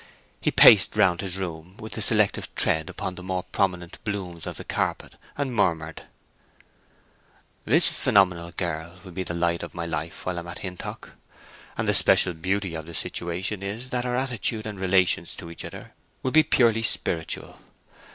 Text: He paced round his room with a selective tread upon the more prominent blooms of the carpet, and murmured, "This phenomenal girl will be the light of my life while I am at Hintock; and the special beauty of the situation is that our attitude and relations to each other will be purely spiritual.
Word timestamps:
He 0.41 0.49
paced 0.49 0.95
round 0.95 1.21
his 1.21 1.37
room 1.37 1.77
with 1.77 1.95
a 1.95 2.01
selective 2.01 2.55
tread 2.55 2.89
upon 2.89 3.13
the 3.13 3.21
more 3.21 3.43
prominent 3.43 4.03
blooms 4.03 4.47
of 4.47 4.57
the 4.57 4.63
carpet, 4.63 5.13
and 5.37 5.53
murmured, 5.53 6.05
"This 7.65 7.87
phenomenal 7.87 8.49
girl 8.51 8.95
will 9.03 9.11
be 9.11 9.21
the 9.21 9.35
light 9.35 9.61
of 9.61 9.75
my 9.75 9.85
life 9.85 10.25
while 10.25 10.37
I 10.37 10.39
am 10.39 10.47
at 10.47 10.63
Hintock; 10.65 11.11
and 11.77 11.87
the 11.87 11.93
special 11.93 12.33
beauty 12.33 12.73
of 12.73 12.87
the 12.87 12.95
situation 12.95 13.61
is 13.61 13.89
that 13.91 14.07
our 14.07 14.15
attitude 14.15 14.65
and 14.65 14.79
relations 14.79 15.35
to 15.35 15.51
each 15.51 15.63
other 15.63 15.93
will 16.23 16.31
be 16.31 16.41
purely 16.41 16.81
spiritual. 16.81 17.59